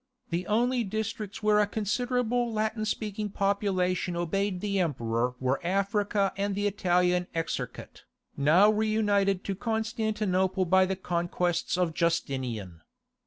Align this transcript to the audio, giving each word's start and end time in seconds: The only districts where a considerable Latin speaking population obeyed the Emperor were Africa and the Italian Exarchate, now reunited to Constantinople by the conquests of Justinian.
The 0.31 0.47
only 0.47 0.83
districts 0.83 1.43
where 1.43 1.59
a 1.59 1.67
considerable 1.67 2.51
Latin 2.51 2.85
speaking 2.85 3.29
population 3.29 4.15
obeyed 4.15 4.59
the 4.59 4.79
Emperor 4.79 5.35
were 5.39 5.63
Africa 5.63 6.33
and 6.35 6.55
the 6.55 6.65
Italian 6.65 7.27
Exarchate, 7.35 8.05
now 8.35 8.71
reunited 8.71 9.43
to 9.43 9.53
Constantinople 9.53 10.65
by 10.65 10.87
the 10.87 10.95
conquests 10.95 11.77
of 11.77 11.93
Justinian. 11.93 12.81